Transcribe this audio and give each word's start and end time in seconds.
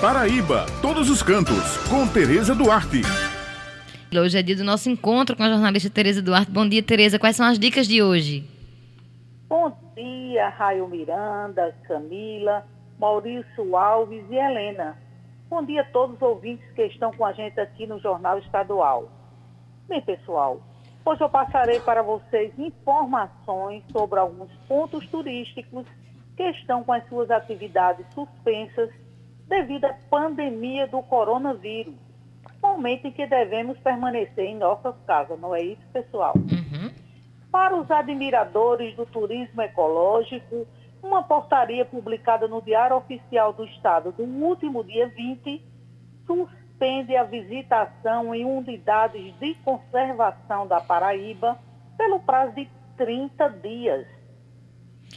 Paraíba, 0.00 0.64
todos 0.80 1.10
os 1.10 1.24
cantos, 1.24 1.76
com 1.88 2.06
Tereza 2.06 2.54
Duarte. 2.54 3.02
Hoje 4.16 4.38
é 4.38 4.42
dia 4.44 4.54
do 4.54 4.62
nosso 4.62 4.88
encontro 4.88 5.36
com 5.36 5.42
a 5.42 5.48
jornalista 5.48 5.90
Tereza 5.90 6.22
Duarte. 6.22 6.52
Bom 6.52 6.68
dia, 6.68 6.84
Tereza. 6.84 7.18
Quais 7.18 7.34
são 7.34 7.44
as 7.44 7.58
dicas 7.58 7.88
de 7.88 8.00
hoje? 8.00 8.48
Bom 9.48 9.76
dia, 9.96 10.50
Raio 10.50 10.86
Miranda, 10.86 11.74
Camila, 11.88 12.64
Maurício 12.96 13.76
Alves 13.76 14.24
e 14.30 14.36
Helena. 14.36 14.96
Bom 15.50 15.64
dia 15.64 15.80
a 15.80 15.86
todos 15.86 16.14
os 16.14 16.22
ouvintes 16.22 16.64
que 16.76 16.82
estão 16.82 17.10
com 17.10 17.26
a 17.26 17.32
gente 17.32 17.58
aqui 17.58 17.84
no 17.84 17.98
Jornal 17.98 18.38
Estadual. 18.38 19.10
Bem, 19.88 20.00
pessoal, 20.02 20.62
hoje 21.04 21.24
eu 21.24 21.28
passarei 21.28 21.80
para 21.80 22.02
vocês 22.02 22.56
informações 22.56 23.82
sobre 23.90 24.20
alguns 24.20 24.52
pontos 24.68 25.04
turísticos 25.08 25.84
que 26.36 26.44
estão 26.50 26.84
com 26.84 26.92
as 26.92 27.04
suas 27.08 27.32
atividades 27.32 28.06
suspensas 28.14 28.90
devido 29.48 29.86
à 29.86 29.94
pandemia 30.10 30.86
do 30.86 31.02
coronavírus. 31.02 31.94
Momento 32.62 33.06
em 33.06 33.12
que 33.12 33.26
devemos 33.26 33.78
permanecer 33.78 34.44
em 34.44 34.56
nossas 34.56 34.94
casas, 35.06 35.38
não 35.40 35.54
é 35.54 35.62
isso, 35.62 35.82
pessoal? 35.92 36.34
Uhum. 36.36 36.90
Para 37.50 37.76
os 37.76 37.90
admiradores 37.90 38.94
do 38.96 39.06
turismo 39.06 39.62
ecológico, 39.62 40.66
uma 41.02 41.22
portaria 41.22 41.84
publicada 41.84 42.48
no 42.48 42.60
Diário 42.60 42.96
Oficial 42.96 43.52
do 43.52 43.64
Estado 43.64 44.12
do 44.12 44.24
último 44.24 44.82
dia 44.84 45.08
20 45.08 45.64
suspende 46.26 47.16
a 47.16 47.24
visitação 47.24 48.34
em 48.34 48.44
unidades 48.44 49.34
de 49.38 49.54
conservação 49.64 50.66
da 50.66 50.80
Paraíba 50.80 51.58
pelo 51.96 52.20
prazo 52.20 52.54
de 52.54 52.68
30 52.96 53.48
dias. 53.62 54.06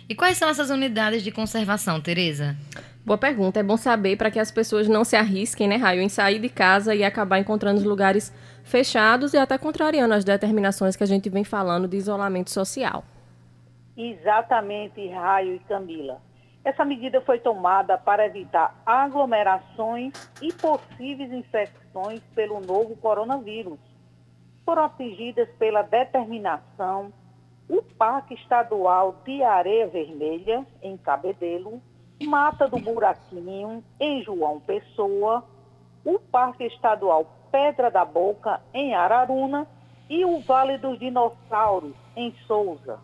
E 0.08 0.16
quais 0.16 0.38
são 0.38 0.50
essas 0.50 0.70
unidades 0.70 1.24
de 1.24 1.32
conservação, 1.32 2.00
Tereza? 2.00 2.56
Boa 3.04 3.18
pergunta. 3.18 3.60
É 3.60 3.64
bom 3.64 3.78
saber 3.78 4.16
para 4.16 4.30
que 4.30 4.40
as 4.40 4.52
pessoas 4.52 4.88
não 4.88 5.04
se 5.04 5.16
arrisquem, 5.16 5.68
né, 5.68 5.76
Raio, 5.76 6.02
em 6.02 6.10
sair 6.10 6.40
de 6.40 6.50
casa 6.50 6.94
e 6.94 7.04
acabar 7.04 7.40
encontrando 7.40 7.88
lugares 7.88 8.32
fechados 8.64 9.34
e 9.34 9.38
até 9.38 9.58
contrariando 9.58 10.14
as 10.14 10.24
determinações 10.24 10.96
que 10.96 11.04
a 11.04 11.08
gente 11.08 11.30
vem 11.30 11.44
falando 11.44 11.88
de 11.88 11.98
isolamento 11.98 12.52
social. 12.52 13.04
Exatamente, 13.98 15.08
Raio 15.10 15.56
e 15.56 15.60
Camila. 15.60 16.22
Essa 16.64 16.86
medida 16.86 17.20
foi 17.22 17.40
tomada 17.40 17.98
para 17.98 18.26
evitar 18.28 18.80
aglomerações 18.86 20.14
e 20.40 20.54
possíveis 20.54 21.32
infecções 21.32 22.22
pelo 22.36 22.62
novo 22.62 22.96
coronavírus. 22.98 23.80
Foram 24.64 24.86
atingidas 24.86 25.50
pela 25.58 25.82
determinação 25.82 27.12
o 27.68 27.82
Parque 27.82 28.36
Estadual 28.36 29.22
de 29.26 29.42
Areia 29.42 29.88
Vermelha, 29.88 30.66
em 30.84 30.98
Cabedelo, 30.98 31.82
Mata 32.22 32.68
do 32.68 32.78
Buraquinho, 32.80 33.84
em 34.00 34.24
João 34.24 34.60
Pessoa, 34.60 35.44
o 36.06 36.20
Parque 36.20 36.66
Estadual 36.66 37.26
Pedra 37.52 37.92
da 37.92 38.06
Boca, 38.06 38.62
em 38.74 38.94
Araruna, 38.94 39.68
e 40.10 40.26
o 40.26 40.40
Vale 40.42 40.78
dos 40.78 41.00
Dinossauros, 41.00 41.94
em 42.16 42.34
Souza. 42.48 43.00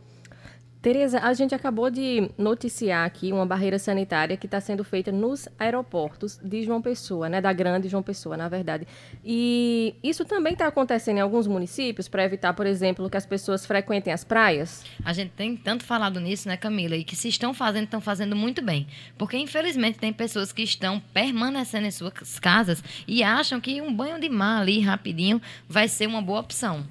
Tereza, 0.80 1.20
a 1.20 1.34
gente 1.34 1.56
acabou 1.56 1.90
de 1.90 2.30
noticiar 2.38 3.04
aqui 3.04 3.34
uma 3.34 3.46
barreira 3.48 3.80
sanitária 3.80 4.38
que 4.38 4.46
está 4.46 4.62
sendo 4.62 4.84
feita 4.84 5.12
nos 5.12 5.50
aeroportos 5.58 6.38
de 6.38 6.62
João 6.64 6.84
Pessoa, 6.84 7.28
né, 7.28 7.42
da 7.42 7.52
grande 7.52 7.90
João 7.90 8.04
Pessoa, 8.04 8.38
na 8.38 8.48
verdade. 8.48 8.88
E 9.26 9.96
isso 10.04 10.24
também 10.24 10.54
está 10.54 10.68
acontecendo 10.68 11.18
em 11.18 11.22
alguns 11.22 11.48
municípios 11.48 12.08
para 12.08 12.24
evitar, 12.24 12.54
por 12.54 12.68
exemplo, 12.68 13.10
que 13.10 13.18
as 13.18 13.26
pessoas 13.26 13.66
frequentem 13.66 14.14
as 14.14 14.24
praias? 14.24 14.86
A 15.04 15.14
gente 15.14 15.32
tem 15.32 15.58
tanto 15.58 15.84
falado 15.84 16.20
nisso, 16.20 16.48
né, 16.48 16.56
Camila? 16.56 16.96
E 16.96 17.04
que 17.04 17.16
se 17.16 17.28
estão 17.28 17.56
fazendo, 17.56 17.86
estão 17.86 18.00
fazendo 18.00 18.36
muito 18.36 18.62
bem. 18.62 18.86
Porque, 19.18 19.36
infelizmente, 19.36 19.98
tem 19.98 20.14
pessoas 20.14 20.54
que 20.54 20.62
estão 20.62 21.00
permanecendo 21.12 21.88
em 21.88 21.92
suas 21.92 22.40
casas 22.40 22.84
e 23.08 23.24
acham 23.24 23.60
que 23.60 23.82
um 23.82 23.92
banho 23.92 24.20
de 24.20 24.30
mar 24.30 24.62
ali, 24.62 24.80
rapidinho, 24.80 25.42
vai 25.68 25.88
ser 25.88 26.06
uma 26.06 26.22
boa 26.22 26.40
opção. 26.40 26.86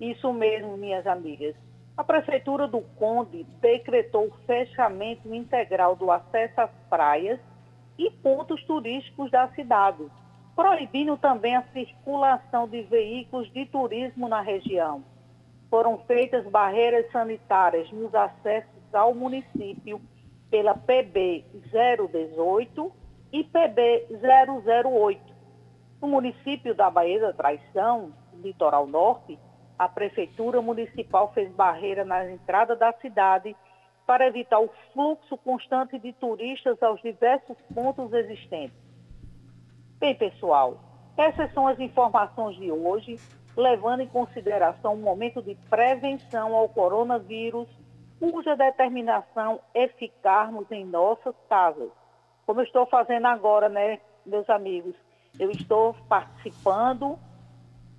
Isso 0.00 0.32
mesmo, 0.32 0.76
minhas 0.76 1.04
amigas. 1.04 1.54
A 2.00 2.04
Prefeitura 2.04 2.66
do 2.66 2.80
Conde 2.96 3.44
decretou 3.60 4.28
o 4.28 4.46
fechamento 4.46 5.34
integral 5.34 5.94
do 5.94 6.10
acesso 6.10 6.58
às 6.58 6.70
praias 6.88 7.38
e 7.98 8.10
pontos 8.10 8.64
turísticos 8.64 9.30
da 9.30 9.48
cidade, 9.48 10.10
proibindo 10.56 11.18
também 11.18 11.54
a 11.54 11.62
circulação 11.74 12.66
de 12.66 12.80
veículos 12.84 13.52
de 13.52 13.66
turismo 13.66 14.30
na 14.30 14.40
região. 14.40 15.04
Foram 15.68 15.98
feitas 16.06 16.42
barreiras 16.46 17.04
sanitárias 17.12 17.92
nos 17.92 18.14
acessos 18.14 18.94
ao 18.94 19.14
município 19.14 20.00
pela 20.50 20.74
PB 20.74 21.44
018 21.70 22.92
e 23.30 23.44
PB 23.44 24.06
008. 24.88 25.20
No 26.00 26.08
município 26.08 26.74
da 26.74 26.88
Baía 26.88 27.20
da 27.20 27.34
Traição, 27.34 28.10
litoral 28.42 28.86
norte, 28.86 29.38
a 29.80 29.88
Prefeitura 29.88 30.60
Municipal 30.60 31.32
fez 31.32 31.50
barreira 31.52 32.04
na 32.04 32.30
entrada 32.30 32.76
da 32.76 32.92
cidade 33.00 33.56
para 34.06 34.26
evitar 34.26 34.60
o 34.60 34.68
fluxo 34.92 35.38
constante 35.38 35.98
de 35.98 36.12
turistas 36.12 36.82
aos 36.82 37.00
diversos 37.00 37.56
pontos 37.74 38.12
existentes. 38.12 38.76
Bem, 39.98 40.14
pessoal, 40.14 40.78
essas 41.16 41.50
são 41.54 41.66
as 41.66 41.80
informações 41.80 42.56
de 42.56 42.70
hoje, 42.70 43.18
levando 43.56 44.00
em 44.00 44.06
consideração 44.06 44.92
o 44.92 44.98
momento 44.98 45.40
de 45.40 45.54
prevenção 45.70 46.54
ao 46.54 46.68
coronavírus, 46.68 47.66
cuja 48.18 48.54
determinação 48.54 49.60
é 49.72 49.88
ficarmos 49.88 50.70
em 50.70 50.84
nossas 50.84 51.34
casas. 51.48 51.88
Como 52.44 52.60
eu 52.60 52.64
estou 52.64 52.84
fazendo 52.84 53.28
agora, 53.28 53.70
né, 53.70 53.98
meus 54.26 54.50
amigos? 54.50 54.94
Eu 55.38 55.50
estou 55.50 55.94
participando 56.06 57.18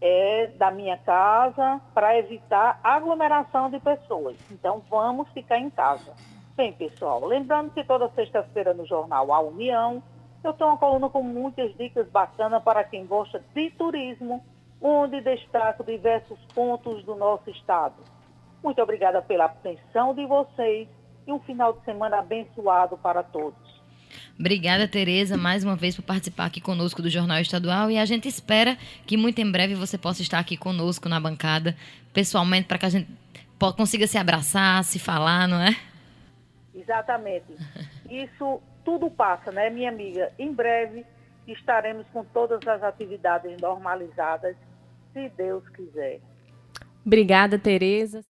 é, 0.02 0.48
da 0.58 0.72
minha 0.72 0.98
casa 0.98 1.80
para 1.94 2.18
evitar 2.18 2.80
aglomeração 2.84 3.70
de 3.70 3.80
pessoas. 3.80 4.36
Então, 4.52 4.82
vamos 4.90 5.30
ficar 5.30 5.60
em 5.60 5.70
casa. 5.70 6.14
Bem, 6.56 6.74
pessoal, 6.74 7.24
lembrando 7.26 7.72
que 7.72 7.84
toda 7.84 8.10
sexta-feira 8.10 8.74
no 8.74 8.86
jornal 8.86 9.32
A 9.32 9.40
União, 9.40 10.04
eu 10.44 10.54
tenho 10.54 10.72
uma 10.72 10.78
coluna 10.78 11.10
com 11.10 11.22
muitas 11.22 11.76
dicas 11.78 12.10
bacanas 12.10 12.64
para 12.64 12.84
quem 12.84 13.06
gosta 13.06 13.44
de 13.54 13.70
turismo, 13.72 14.44
onde 14.82 15.22
destaco 15.22 15.84
diversos 15.84 16.40
pontos 16.54 17.04
do 17.06 17.16
nosso 17.16 17.50
estado. 17.52 17.96
Muito 18.64 18.82
obrigada 18.82 19.22
pela 19.22 19.46
atenção 19.46 20.14
de 20.14 20.26
vocês 20.26 20.90
e 21.26 21.32
um 21.32 21.40
final 21.40 21.74
de 21.74 21.84
semana 21.86 22.20
abençoado 22.20 22.98
para 22.98 23.24
todos. 23.24 23.71
Obrigada, 24.42 24.88
Tereza, 24.88 25.38
mais 25.38 25.64
uma 25.64 25.76
vez 25.76 25.96
por 25.96 26.02
participar 26.02 26.46
aqui 26.46 26.60
conosco 26.60 27.00
do 27.00 27.12
Jornal 27.12 27.40
Estadual 27.40 27.92
e 27.92 28.00
a 28.00 28.06
gente 28.06 28.28
espera 28.28 28.76
que 29.06 29.16
muito 29.16 29.40
em 29.40 29.52
breve 29.52 29.76
você 29.76 30.00
possa 30.00 30.24
estar 30.24 30.40
aqui 30.40 30.58
conosco 30.58 31.08
na 31.08 31.20
bancada, 31.20 31.76
pessoalmente, 32.12 32.68
para 32.68 32.80
que 32.80 32.86
a 32.88 32.90
gente 32.90 33.08
consiga 33.78 34.08
se 34.08 34.18
abraçar, 34.18 34.84
se 34.84 34.98
falar, 34.98 35.48
não 35.48 35.62
é? 35.62 35.76
Exatamente. 36.74 37.54
Isso 38.10 38.60
tudo 38.84 39.12
passa, 39.12 39.52
né, 39.52 39.70
minha 39.70 39.90
amiga? 39.90 40.32
Em 40.40 40.52
breve 40.52 41.06
estaremos 41.48 42.08
com 42.12 42.24
todas 42.24 42.68
as 42.68 42.82
atividades 42.82 43.62
normalizadas, 43.62 44.56
se 45.14 45.30
Deus 45.38 45.70
quiser. 45.70 46.20
Obrigada, 47.06 47.60
Tereza. 47.60 48.20